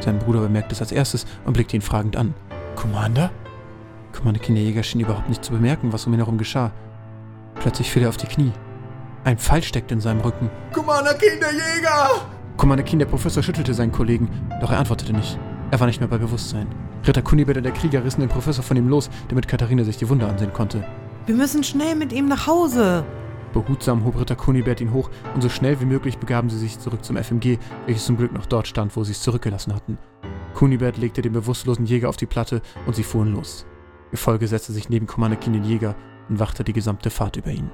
Sein 0.00 0.18
Bruder 0.18 0.40
bemerkte 0.40 0.74
es 0.74 0.80
als 0.80 0.92
erstes 0.92 1.26
und 1.46 1.54
blickte 1.54 1.76
ihn 1.76 1.82
fragend 1.82 2.16
an. 2.16 2.34
Commander? 2.76 3.30
Kumanakin 4.12 4.54
der 4.54 4.64
Jäger 4.64 4.82
schien 4.82 5.00
überhaupt 5.00 5.28
nicht 5.28 5.44
zu 5.44 5.52
bemerken, 5.52 5.92
was 5.92 6.06
um 6.06 6.12
ihn 6.12 6.20
herum 6.20 6.38
geschah. 6.38 6.72
Plötzlich 7.60 7.90
fiel 7.90 8.02
er 8.02 8.08
auf 8.08 8.16
die 8.16 8.26
Knie. 8.26 8.52
Ein 9.22 9.36
Pfeil 9.36 9.62
steckte 9.62 9.92
in 9.94 10.00
seinem 10.00 10.20
Rücken. 10.20 10.50
Commander 10.72 11.12
Kinderjäger! 11.14 12.26
Commander 12.56 12.84
Keen, 12.84 12.98
der 12.98 13.06
Professor, 13.06 13.42
schüttelte 13.42 13.74
seinen 13.74 13.92
Kollegen, 13.92 14.28
doch 14.62 14.72
er 14.72 14.78
antwortete 14.78 15.12
nicht. 15.12 15.38
Er 15.70 15.78
war 15.78 15.86
nicht 15.86 16.00
mehr 16.00 16.08
bei 16.08 16.16
Bewusstsein. 16.16 16.66
Ritter 17.06 17.22
Kunibert 17.22 17.58
und 17.58 17.62
der 17.62 17.72
Krieger 17.72 18.02
rissen 18.02 18.20
den 18.20 18.30
Professor 18.30 18.64
von 18.64 18.78
ihm 18.78 18.88
los, 18.88 19.10
damit 19.28 19.46
Katharina 19.46 19.84
sich 19.84 19.98
die 19.98 20.08
Wunde 20.08 20.26
ansehen 20.26 20.52
konnte. 20.54 20.84
Wir 21.26 21.34
müssen 21.34 21.62
schnell 21.62 21.94
mit 21.96 22.12
ihm 22.12 22.26
nach 22.28 22.46
Hause. 22.46 23.04
Behutsam 23.52 24.04
hob 24.04 24.18
Ritter 24.18 24.36
Kunibert 24.36 24.80
ihn 24.80 24.92
hoch 24.92 25.10
und 25.34 25.42
so 25.42 25.50
schnell 25.50 25.80
wie 25.80 25.86
möglich 25.86 26.18
begaben 26.18 26.48
sie 26.48 26.58
sich 26.58 26.78
zurück 26.78 27.04
zum 27.04 27.16
FMG, 27.16 27.58
welches 27.86 28.06
zum 28.06 28.16
Glück 28.16 28.32
noch 28.32 28.46
dort 28.46 28.68
stand, 28.68 28.96
wo 28.96 29.04
sie 29.04 29.12
es 29.12 29.22
zurückgelassen 29.22 29.74
hatten. 29.74 29.98
Kunibert 30.54 30.96
legte 30.96 31.20
den 31.20 31.34
bewusstlosen 31.34 31.84
Jäger 31.84 32.08
auf 32.08 32.16
die 32.16 32.26
Platte 32.26 32.62
und 32.86 32.96
sie 32.96 33.02
fuhren 33.02 33.34
los. 33.34 33.66
Gefolge 34.10 34.46
setzte 34.46 34.72
sich 34.72 34.88
neben 34.88 35.06
Commander 35.06 35.36
Keen 35.36 35.52
den 35.52 35.64
Jäger 35.64 35.94
wachte 36.38 36.64
die 36.64 36.72
gesamte 36.72 37.10
Fahrt 37.10 37.36
über 37.36 37.50
ihn. 37.50 37.70